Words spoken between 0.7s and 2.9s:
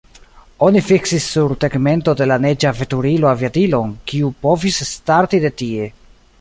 fiksis sur tegmento de la neĝa